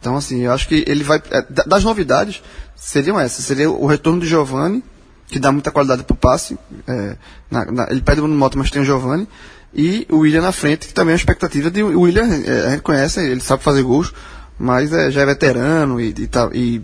Então, 0.00 0.16
assim, 0.16 0.42
eu 0.44 0.52
acho 0.52 0.66
que 0.68 0.84
ele 0.86 1.04
vai. 1.04 1.22
é, 1.30 1.42
da- 1.48 1.62
Das 1.64 1.84
novidades, 1.84 2.42
seriam 2.76 3.18
essas. 3.18 3.44
Seria 3.44 3.70
o 3.70 3.86
retorno 3.86 4.20
do 4.20 4.26
Giovanni, 4.26 4.82
que 5.28 5.38
dá 5.38 5.50
muita 5.52 5.70
qualidade 5.70 6.02
pro 6.02 6.16
passe. 6.16 6.58
é, 6.86 7.16
na- 7.50 7.64
na- 7.66 7.86
ele 7.90 8.02
pede 8.02 8.20
o 8.20 8.28
Mota, 8.28 8.58
mas 8.58 8.70
tem 8.70 8.82
o 8.82 8.84
Giovanni. 8.84 9.26
E 9.74 10.06
o 10.10 10.18
William 10.18 10.42
na 10.42 10.52
frente, 10.52 10.88
que 10.88 10.94
também 10.94 11.12
é 11.12 11.14
uma 11.14 11.18
expectativa 11.18 11.70
de. 11.70 11.82
O 11.82 12.02
William, 12.02 12.24
é, 12.24 12.66
a 12.66 12.70
gente 12.70 12.82
conhece, 12.82 13.20
ele 13.20 13.40
sabe 13.40 13.62
fazer 13.62 13.82
gols, 13.82 14.12
mas 14.58 14.92
é, 14.92 15.10
já 15.10 15.22
é 15.22 15.26
veterano 15.26 16.00
e, 16.00 16.08
e, 16.08 16.26
tá, 16.26 16.50
e 16.52 16.80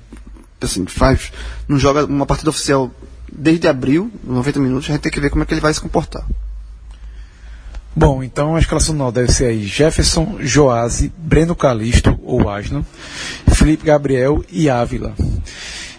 assim, 0.60 0.86
faz. 0.86 1.32
Não 1.68 1.78
joga 1.78 2.04
uma 2.04 2.26
partida 2.26 2.50
oficial 2.50 2.90
desde 3.32 3.66
abril, 3.66 4.10
90 4.22 4.60
minutos, 4.60 4.88
a 4.88 4.92
gente 4.92 5.02
tem 5.02 5.12
que 5.12 5.20
ver 5.20 5.30
como 5.30 5.42
é 5.42 5.46
que 5.46 5.54
ele 5.54 5.60
vai 5.60 5.72
se 5.72 5.80
comportar. 5.80 6.24
Bom, 7.96 8.22
então 8.22 8.56
a 8.56 8.58
escalação 8.58 8.94
não 8.94 9.12
deve 9.12 9.32
ser 9.32 9.46
aí 9.46 9.64
Jefferson, 9.64 10.38
Joase, 10.40 11.12
Breno 11.16 11.54
Calisto 11.54 12.18
ou 12.24 12.48
Asno, 12.48 12.84
Felipe 13.54 13.84
Gabriel 13.84 14.44
e 14.50 14.68
Ávila. 14.68 15.14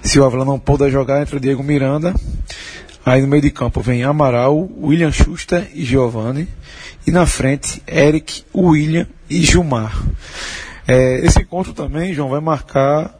Se 0.01 0.20
o 0.20 0.25
Ávila 0.25 0.44
não 0.44 0.60
puder 0.60 0.92
jogar, 0.92 1.22
entra 1.22 1.38
o 1.38 1.39
Diego 1.39 1.63
Miranda. 1.63 2.13
Aí 3.06 3.22
no 3.22 3.28
meio 3.28 3.44
de 3.44 3.52
campo 3.52 3.82
vem 3.82 4.04
Amaral, 4.04 4.68
William 4.82 5.12
Schuster 5.12 5.70
e 5.76 5.86
Giovanni. 5.86 6.48
E 7.06 7.12
na 7.12 7.28
frente, 7.28 7.84
Eric, 7.88 8.44
William 8.54 9.06
e 9.30 9.44
Gilmar. 9.44 9.96
É, 10.88 11.20
esse 11.24 11.40
encontro 11.40 11.72
também, 11.72 12.16
João, 12.16 12.30
vai 12.30 12.40
marcar 12.40 13.14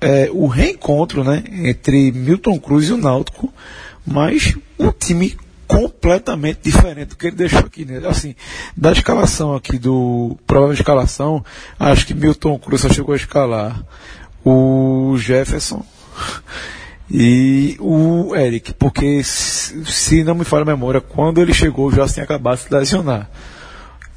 é, 0.00 0.30
o 0.32 0.46
reencontro 0.46 1.22
né, 1.22 1.44
entre 1.50 2.12
Milton 2.12 2.58
Cruz 2.58 2.88
e 2.88 2.92
o 2.92 2.96
Náutico, 2.96 3.52
mas 4.06 4.56
um 4.78 4.90
time 4.90 5.36
completamente 5.66 6.60
diferente 6.62 7.08
do 7.08 7.16
que 7.16 7.26
ele 7.26 7.36
deixou 7.36 7.60
aqui. 7.60 7.84
Né? 7.84 8.00
Assim, 8.08 8.34
da 8.74 8.92
escalação 8.92 9.54
aqui, 9.54 9.78
do 9.78 10.38
provável 10.46 10.72
escalação, 10.72 11.44
acho 11.78 12.06
que 12.06 12.14
Milton 12.14 12.58
Cruz 12.58 12.80
só 12.80 12.88
chegou 12.88 13.12
a 13.12 13.16
escalar 13.16 13.84
o 14.42 15.16
Jefferson 15.18 15.84
e 17.10 17.76
o 17.78 18.34
Eric, 18.34 18.74
porque 18.74 19.22
se, 19.22 19.84
se 19.84 20.24
não 20.24 20.34
me 20.34 20.44
falha 20.44 20.62
a 20.62 20.66
memória, 20.66 21.00
quando 21.00 21.40
ele 21.40 21.54
chegou 21.54 21.90
já 21.92 22.06
tinha 22.08 22.24
acabado 22.24 22.56
de 22.58 22.64
se 22.64 22.74
lesionar. 22.74 23.30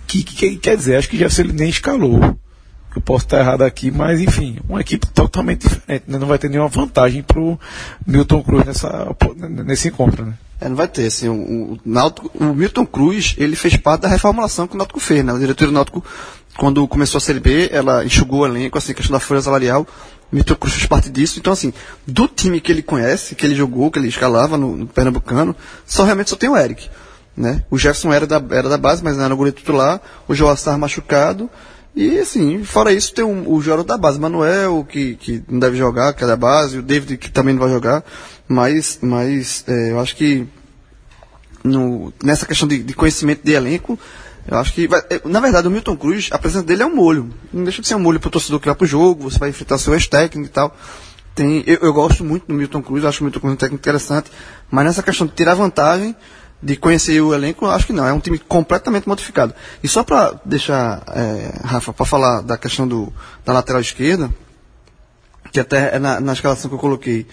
Que, 0.07 0.23
que- 0.23 0.57
quer 0.57 0.75
dizer, 0.75 0.95
acho 0.97 1.07
que 1.09 1.17
Jefferson 1.17 1.41
ele 1.43 1.53
nem 1.53 1.69
escalou. 1.69 2.35
Eu 2.95 3.01
posso 3.03 3.25
estar 3.25 3.37
errado 3.39 3.61
aqui, 3.61 3.91
mas 3.91 4.19
enfim, 4.19 4.57
uma 4.67 4.81
equipe 4.81 5.05
totalmente 5.05 5.67
diferente, 5.69 6.05
né? 6.07 6.17
Não 6.17 6.25
vai 6.27 6.39
ter 6.39 6.49
nenhuma 6.49 6.67
vantagem 6.67 7.21
pro 7.21 7.59
Milton 8.07 8.41
Cruz 8.41 8.65
nessa, 8.65 9.15
nesse 9.63 9.89
encontro, 9.89 10.25
né? 10.25 10.33
É, 10.59 10.67
não 10.67 10.75
vai 10.75 10.87
ter, 10.87 11.05
assim, 11.05 11.29
o, 11.29 11.33
o, 11.73 11.79
Náutico- 11.85 12.31
o 12.33 12.45
Milton 12.55 12.87
Cruz, 12.87 13.35
ele 13.37 13.55
fez 13.55 13.77
parte 13.77 14.01
da 14.01 14.07
reformulação 14.07 14.67
que 14.67 14.73
o 14.73 14.77
Náutico 14.77 14.99
fez, 14.99 15.23
né? 15.23 15.31
A 15.31 15.37
diretoria 15.37 15.71
do 15.71 15.75
Náutico, 15.75 16.03
quando 16.59 16.85
começou 16.89 17.17
a 17.17 17.21
Série 17.21 17.39
B, 17.39 17.69
ela 17.71 18.03
enxugou 18.03 18.41
o 18.41 18.45
elenco, 18.45 18.77
assim, 18.77 18.91
a 18.91 18.95
questão 18.95 19.13
da 19.13 19.19
folha 19.19 19.41
salarial, 19.41 19.87
Milton 20.29 20.55
Cruz 20.55 20.75
fez 20.75 20.85
parte 20.85 21.09
disso, 21.09 21.39
então 21.39 21.53
assim, 21.53 21.73
do 22.05 22.27
time 22.27 22.59
que 22.59 22.69
ele 22.69 22.83
conhece, 22.83 23.33
que 23.33 23.45
ele 23.45 23.55
jogou, 23.55 23.89
que 23.89 23.97
ele 23.97 24.09
escalava 24.09 24.57
no, 24.57 24.75
no 24.75 24.85
Pernambucano, 24.85 25.55
só 25.85 26.03
realmente 26.03 26.29
só 26.29 26.35
tem 26.35 26.49
o 26.49 26.57
Eric, 26.57 26.89
né? 27.35 27.63
O 27.71 27.77
Jefferson 27.77 28.11
era 28.11 28.27
da, 28.27 28.43
era 28.51 28.67
da 28.67 28.77
base, 28.77 29.01
mas 29.01 29.15
não 29.15 29.23
era 29.23 29.33
o 29.33 29.37
goleiro 29.37 29.57
titular, 29.57 30.01
o 30.27 30.35
Joás 30.35 30.59
estava 30.59 30.77
machucado, 30.77 31.49
e 31.95 32.19
assim, 32.19 32.61
fora 32.65 32.91
isso, 32.91 33.13
tem 33.13 33.23
um, 33.23 33.49
o 33.49 33.61
jogador 33.61 33.83
da 33.83 33.97
base, 33.97 34.19
Manuel, 34.19 34.85
que, 34.87 35.15
que 35.15 35.41
não 35.47 35.59
deve 35.59 35.77
jogar, 35.77 36.13
que 36.13 36.25
é 36.25 36.27
da 36.27 36.35
base, 36.35 36.77
o 36.77 36.83
David, 36.83 37.17
que 37.17 37.31
também 37.31 37.53
não 37.53 37.61
vai 37.61 37.71
jogar, 37.71 38.03
mas, 38.49 38.99
mas 39.01 39.63
é, 39.65 39.91
eu 39.91 39.99
acho 39.99 40.13
que 40.13 40.45
no, 41.63 42.13
nessa 42.21 42.45
questão 42.45 42.67
de, 42.67 42.83
de 42.83 42.93
conhecimento 42.93 43.45
de 43.45 43.53
elenco, 43.53 43.97
eu 44.47 44.57
acho 44.57 44.73
que. 44.73 44.87
Vai, 44.87 45.01
é, 45.09 45.21
na 45.25 45.39
verdade, 45.39 45.67
o 45.67 45.71
Milton 45.71 45.95
Cruz, 45.95 46.29
a 46.31 46.37
presença 46.37 46.65
dele 46.65 46.83
é 46.83 46.85
um 46.85 46.95
molho. 46.95 47.29
Não 47.51 47.63
deixa 47.63 47.81
de 47.81 47.87
ser 47.87 47.95
um 47.95 47.99
molho 47.99 48.19
para 48.19 48.27
o 48.27 48.31
torcedor 48.31 48.59
que 48.59 48.67
vai 48.67 48.75
para 48.75 48.85
o 48.85 48.87
jogo, 48.87 49.29
você 49.29 49.37
vai 49.37 49.49
enfrentar 49.49 49.77
seu 49.77 49.93
ex-técnico 49.93 50.49
e 50.49 50.51
tal. 50.51 50.75
Tem, 51.35 51.63
eu, 51.65 51.77
eu, 51.81 51.93
gosto 51.93 52.23
muito 52.23 52.47
do 52.47 52.53
Milton 52.53 52.81
Cruz, 52.81 53.05
acho 53.05 53.21
o 53.21 53.23
Milton 53.23 53.39
Cruz 53.39 53.53
um 53.53 53.57
técnico 53.57 53.81
interessante, 53.81 54.29
mas 54.69 54.85
nessa 54.85 55.03
questão 55.03 55.25
de 55.25 55.33
tirar 55.33 55.55
vantagem, 55.55 56.15
de 56.61 56.75
conhecer 56.75 57.21
o 57.21 57.33
elenco, 57.33 57.65
acho 57.65 57.87
que 57.87 57.93
não. 57.93 58.05
É 58.05 58.11
um 58.11 58.19
time 58.19 58.37
completamente 58.37 59.07
modificado. 59.07 59.53
E 59.81 59.87
só 59.87 60.03
para 60.03 60.39
deixar, 60.43 61.03
é, 61.15 61.61
Rafa, 61.63 61.93
para 61.93 62.05
falar 62.05 62.41
da 62.41 62.57
questão 62.57 62.87
do, 62.87 63.13
da 63.45 63.53
lateral 63.53 63.79
esquerda, 63.79 64.29
que 65.51 65.59
até 65.59 65.95
é 65.95 65.99
na, 65.99 66.19
na 66.19 66.33
escalação 66.33 66.69
que 66.69 66.75
eu 66.75 66.79
coloquei, 66.79 67.25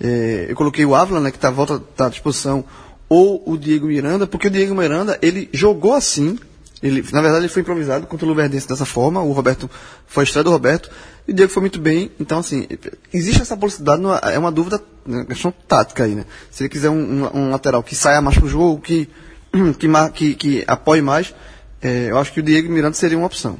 é, 0.00 0.46
eu 0.48 0.54
coloquei 0.54 0.84
o 0.84 0.94
Ávila, 0.94 1.20
né, 1.20 1.30
que 1.30 1.36
está 1.36 1.50
volta, 1.50 1.80
tá 1.96 2.06
à 2.06 2.08
disposição, 2.08 2.64
ou 3.08 3.42
o 3.46 3.56
Diego 3.56 3.86
Miranda, 3.86 4.26
porque 4.26 4.48
o 4.48 4.50
Diego 4.50 4.74
Miranda, 4.74 5.18
ele 5.22 5.48
jogou 5.52 5.94
assim, 5.94 6.38
ele, 6.82 7.04
na 7.12 7.20
verdade 7.20 7.44
ele 7.44 7.52
foi 7.52 7.62
improvisado 7.62 8.06
contra 8.06 8.24
o 8.24 8.28
Luverdense 8.28 8.68
dessa 8.68 8.84
forma, 8.84 9.20
o 9.22 9.32
Roberto, 9.32 9.68
foi 10.06 10.22
a 10.22 10.24
estreia 10.24 10.44
do 10.44 10.50
Roberto, 10.50 10.90
e 11.26 11.32
o 11.32 11.34
Diego 11.34 11.52
foi 11.52 11.60
muito 11.60 11.80
bem, 11.80 12.10
então 12.18 12.38
assim, 12.38 12.66
existe 13.12 13.42
essa 13.42 13.56
possibilidade, 13.56 14.02
é 14.32 14.38
uma 14.38 14.52
dúvida, 14.52 14.80
uma 15.04 15.24
questão 15.24 15.52
tática 15.66 16.04
aí, 16.04 16.14
né? 16.14 16.24
Se 16.50 16.62
ele 16.62 16.68
quiser 16.68 16.90
um, 16.90 17.24
um, 17.24 17.36
um 17.36 17.50
lateral 17.50 17.82
que 17.82 17.94
saia 17.94 18.20
mais 18.20 18.38
pro 18.38 18.48
jogo, 18.48 18.80
que, 18.80 19.08
que, 19.78 19.88
que, 20.14 20.34
que 20.34 20.64
apoie 20.66 21.02
mais, 21.02 21.34
é, 21.82 22.10
eu 22.10 22.18
acho 22.18 22.32
que 22.32 22.40
o 22.40 22.42
Diego 22.42 22.72
Miranda 22.72 22.94
seria 22.94 23.18
uma 23.18 23.26
opção. 23.26 23.58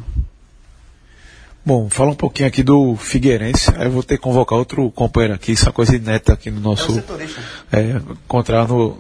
Bom, 1.69 1.87
fala 1.91 2.13
um 2.13 2.15
pouquinho 2.15 2.49
aqui 2.49 2.63
do 2.63 2.97
Figueirense. 2.97 3.71
Aí 3.77 3.85
eu 3.85 3.91
vou 3.91 4.03
ter 4.03 4.17
que 4.17 4.23
convocar 4.23 4.59
outro 4.59 4.91
companheiro 4.91 5.35
aqui, 5.35 5.53
isso 5.53 5.69
é 5.69 5.71
coisa 5.71 5.95
inédita 5.95 6.33
aqui 6.33 6.51
no 6.51 6.63
nosso. 6.63 6.99
É, 7.71 7.79
é 7.79 8.01
encontrar 8.25 8.67
no, 8.67 8.97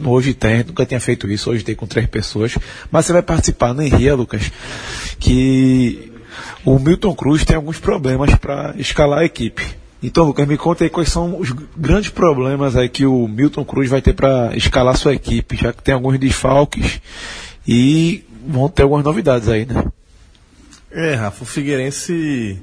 no 0.00 0.10
Hoje 0.10 0.34
Tem, 0.34 0.64
nunca 0.64 0.84
tinha 0.84 0.98
feito 0.98 1.30
isso, 1.30 1.48
hoje 1.48 1.62
tem 1.62 1.76
com 1.76 1.86
três 1.86 2.08
pessoas. 2.08 2.58
Mas 2.90 3.06
você 3.06 3.12
vai 3.12 3.22
participar 3.22 3.72
no 3.72 3.82
Henria, 3.82 4.16
Lucas, 4.16 4.50
que 5.20 6.12
o 6.64 6.76
Milton 6.76 7.14
Cruz 7.14 7.44
tem 7.44 7.54
alguns 7.54 7.78
problemas 7.78 8.34
para 8.34 8.74
escalar 8.78 9.20
a 9.20 9.24
equipe. 9.24 9.64
Então, 10.02 10.24
Lucas, 10.24 10.48
me 10.48 10.56
conta 10.56 10.82
aí 10.82 10.90
quais 10.90 11.08
são 11.08 11.38
os 11.38 11.52
grandes 11.76 12.10
problemas 12.10 12.74
aí 12.74 12.88
que 12.88 13.06
o 13.06 13.28
Milton 13.28 13.64
Cruz 13.64 13.88
vai 13.88 14.02
ter 14.02 14.12
para 14.12 14.56
escalar 14.56 14.96
sua 14.96 15.14
equipe, 15.14 15.56
já 15.56 15.72
que 15.72 15.84
tem 15.84 15.94
alguns 15.94 16.18
desfalques 16.18 17.00
e 17.64 18.24
vão 18.44 18.68
ter 18.68 18.82
algumas 18.82 19.04
novidades 19.04 19.48
aí, 19.48 19.64
né? 19.64 19.84
É, 20.94 21.14
Rafa, 21.14 21.42
o 21.42 21.46
Figueirense, 21.46 22.58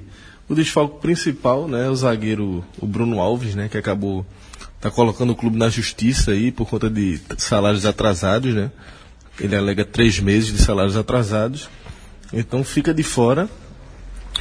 o 0.47 0.53
desfalque 0.53 1.01
principal, 1.01 1.67
né, 1.67 1.89
o 1.89 1.95
zagueiro, 1.95 2.63
o 2.79 2.85
Bruno 2.85 3.19
Alves, 3.19 3.55
né, 3.55 3.67
que 3.67 3.77
acabou 3.77 4.25
tá 4.79 4.89
colocando 4.89 5.31
o 5.31 5.35
clube 5.35 5.57
na 5.57 5.67
justiça 5.67 6.31
aí 6.31 6.51
por 6.51 6.69
conta 6.69 6.89
de 6.89 7.19
salários 7.37 7.85
atrasados, 7.85 8.53
né? 8.53 8.71
Ele 9.39 9.55
alega 9.55 9.83
três 9.83 10.19
meses 10.19 10.53
de 10.53 10.59
salários 10.59 10.95
atrasados, 10.95 11.69
então 12.31 12.63
fica 12.63 12.93
de 12.93 13.03
fora. 13.03 13.49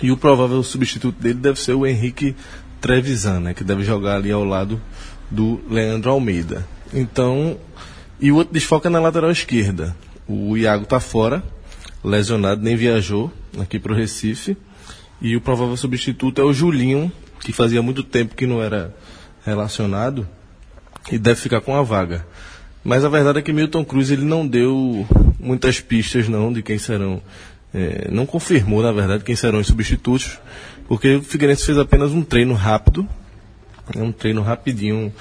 E 0.00 0.12
o 0.12 0.16
provável 0.16 0.62
substituto 0.62 1.20
dele 1.20 1.40
deve 1.40 1.58
ser 1.58 1.72
o 1.72 1.84
Henrique 1.84 2.36
Trevisan, 2.80 3.40
né, 3.40 3.54
que 3.54 3.64
deve 3.64 3.82
jogar 3.82 4.16
ali 4.16 4.30
ao 4.30 4.44
lado 4.44 4.80
do 5.30 5.60
Leandro 5.68 6.10
Almeida. 6.10 6.64
Então, 6.92 7.58
e 8.20 8.30
o 8.30 8.36
outro 8.36 8.54
desfalque 8.54 8.86
é 8.86 8.90
na 8.90 9.00
lateral 9.00 9.30
esquerda. 9.30 9.96
O 10.28 10.56
Iago 10.56 10.86
tá 10.86 11.00
fora, 11.00 11.42
lesionado, 12.02 12.62
nem 12.62 12.76
viajou 12.76 13.32
aqui 13.58 13.78
para 13.78 13.92
o 13.92 13.96
Recife. 13.96 14.56
E 15.20 15.36
o 15.36 15.40
provável 15.40 15.76
substituto 15.76 16.40
é 16.40 16.44
o 16.44 16.52
Julinho, 16.52 17.10
que 17.40 17.52
fazia 17.52 17.82
muito 17.82 18.02
tempo 18.02 18.34
que 18.34 18.46
não 18.46 18.62
era 18.62 18.94
relacionado 19.44 20.28
e 21.10 21.18
deve 21.18 21.40
ficar 21.40 21.60
com 21.60 21.74
a 21.74 21.82
vaga. 21.82 22.24
Mas 22.84 23.04
a 23.04 23.08
verdade 23.08 23.38
é 23.38 23.42
que 23.42 23.52
Milton 23.52 23.84
Cruz 23.84 24.10
ele 24.10 24.24
não 24.24 24.46
deu 24.46 25.06
muitas 25.38 25.80
pistas 25.80 26.28
não 26.28 26.52
de 26.52 26.62
quem 26.62 26.78
serão, 26.78 27.20
é, 27.74 28.08
não 28.10 28.26
confirmou 28.26 28.82
na 28.82 28.92
verdade 28.92 29.24
quem 29.24 29.36
serão 29.36 29.58
os 29.58 29.66
substitutos, 29.66 30.38
porque 30.86 31.16
o 31.16 31.22
Figueirense 31.22 31.66
fez 31.66 31.78
apenas 31.78 32.12
um 32.12 32.22
treino 32.22 32.54
rápido, 32.54 33.06
um 33.96 34.12
treino 34.12 34.42
rapidinho 34.42 35.12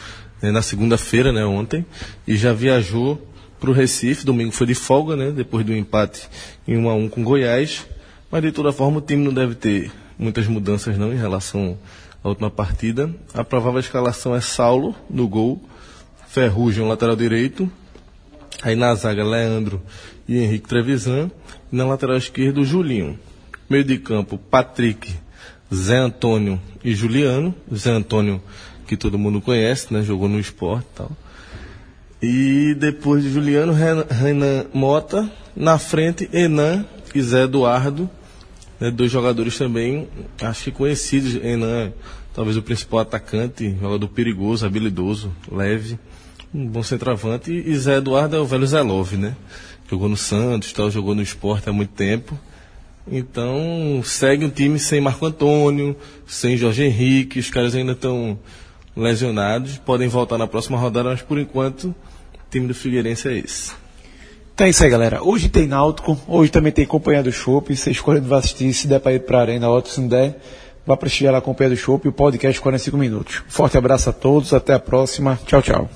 né, 0.41 0.51
na 0.51 0.61
segunda-feira, 0.61 1.31
né, 1.31 1.45
ontem, 1.45 1.85
e 2.27 2.35
já 2.35 2.53
viajou 2.53 3.21
para 3.59 3.69
o 3.69 3.73
Recife. 3.73 4.25
Domingo 4.25 4.51
foi 4.51 4.67
de 4.67 4.75
folga, 4.75 5.15
né? 5.15 5.31
Depois 5.31 5.65
do 5.65 5.75
empate 5.75 6.29
em 6.67 6.77
1 6.77 6.89
a 6.89 6.93
1 6.93 7.09
com 7.09 7.23
Goiás. 7.23 7.85
Mas 8.31 8.41
de 8.41 8.51
toda 8.51 8.71
forma 8.71 8.97
o 8.97 9.01
time 9.01 9.23
não 9.23 9.33
deve 9.33 9.55
ter 9.55 9.91
muitas 10.17 10.47
mudanças 10.47 10.97
não 10.97 11.13
em 11.13 11.17
relação 11.17 11.77
à 12.23 12.27
última 12.27 12.49
partida. 12.49 13.13
A 13.33 13.43
provável 13.43 13.79
escalação 13.79 14.35
é 14.35 14.41
Saulo 14.41 14.95
no 15.09 15.27
gol, 15.27 15.61
Ferrugem 16.27 16.87
lateral 16.87 17.15
direito, 17.15 17.71
aí 18.61 18.75
na 18.75 18.93
zaga 18.95 19.23
Leandro 19.23 19.81
e 20.27 20.37
Henrique 20.37 20.67
Trevisan, 20.67 21.31
e 21.71 21.75
na 21.75 21.85
lateral 21.85 22.17
esquerda 22.17 22.59
o 22.59 22.65
Julinho. 22.65 23.17
Meio 23.69 23.83
de 23.83 23.97
campo 23.97 24.37
Patrick, 24.37 25.13
Zé 25.73 25.97
Antônio 25.97 26.59
e 26.83 26.93
Juliano. 26.93 27.53
Zé 27.73 27.91
Antônio 27.91 28.41
que 28.87 28.95
todo 28.95 29.17
mundo 29.17 29.41
conhece, 29.41 29.93
né? 29.93 30.01
Jogou 30.01 30.29
no 30.29 30.39
esporte 30.39 30.87
e 30.93 30.97
tal. 30.97 31.11
E 32.21 32.75
depois 32.79 33.23
de 33.23 33.31
Juliano, 33.31 33.73
Renan 33.73 34.65
Mota. 34.73 35.29
Na 35.55 35.77
frente, 35.77 36.29
Enan 36.33 36.85
e 37.13 37.21
Zé 37.21 37.43
Eduardo. 37.43 38.09
Né, 38.79 38.91
dois 38.91 39.11
jogadores 39.11 39.57
também, 39.57 40.07
acho 40.41 40.65
que 40.65 40.71
conhecidos. 40.71 41.35
Enan, 41.35 41.91
talvez 42.33 42.57
o 42.57 42.61
principal 42.61 42.99
atacante, 42.99 43.75
jogador 43.79 44.07
perigoso, 44.09 44.65
habilidoso, 44.65 45.31
leve. 45.51 45.99
Um 46.53 46.65
bom 46.65 46.83
centroavante. 46.83 47.51
E 47.51 47.75
Zé 47.75 47.97
Eduardo 47.97 48.35
é 48.35 48.39
o 48.39 48.45
velho 48.45 48.65
Zé 48.65 48.81
Love, 48.81 49.17
né? 49.17 49.35
Jogou 49.89 50.09
no 50.09 50.17
Santos, 50.17 50.73
tal, 50.73 50.91
jogou 50.91 51.15
no 51.15 51.21
esporte 51.21 51.69
há 51.69 51.73
muito 51.73 51.93
tempo. 51.93 52.37
Então, 53.09 54.01
segue 54.03 54.45
um 54.45 54.49
time 54.49 54.77
sem 54.77 54.99
Marco 54.99 55.25
Antônio, 55.25 55.95
sem 56.25 56.57
Jorge 56.57 56.83
Henrique, 56.83 57.39
os 57.39 57.49
caras 57.49 57.73
ainda 57.73 57.93
estão 57.93 58.37
lesionados, 58.97 59.77
podem 59.77 60.07
voltar 60.07 60.37
na 60.37 60.47
próxima 60.47 60.77
rodada, 60.77 61.09
mas 61.09 61.21
por 61.21 61.37
enquanto 61.37 61.85
o 61.85 61.95
time 62.49 62.67
do 62.67 62.73
Figueirense 62.73 63.27
é 63.27 63.37
esse. 63.37 63.71
Então 64.53 64.65
é 64.65 64.71
isso 64.71 64.83
aí, 64.83 64.89
galera. 64.89 65.23
Hoje 65.23 65.49
tem 65.49 65.67
Náutico, 65.67 66.19
hoje 66.27 66.51
também 66.51 66.71
tem 66.71 66.85
Companhia 66.85 67.21
do 67.21 67.31
Chopp. 67.31 67.75
Você 67.75 67.91
escolhe 67.91 68.19
vai 68.19 68.39
assistir, 68.39 68.73
se 68.73 68.87
der 68.87 68.99
para 68.99 69.13
ir 69.13 69.19
para 69.19 69.37
a 69.37 69.41
Arena, 69.41 69.69
outro 69.69 69.91
se 69.91 70.01
não 70.01 70.07
der, 70.07 70.41
vá 70.83 70.97
prestigiar 70.97 71.35
a 71.35 71.41
Companhia 71.41 71.75
do 71.75 71.79
Chopp 71.79 72.07
e 72.07 72.09
o 72.09 72.11
podcast 72.11 72.59
45 72.59 72.97
minutos. 72.97 73.43
Forte 73.47 73.77
abraço 73.77 74.09
a 74.09 74.13
todos, 74.13 74.53
até 74.53 74.73
a 74.73 74.79
próxima. 74.79 75.39
Tchau, 75.45 75.61
tchau. 75.61 75.89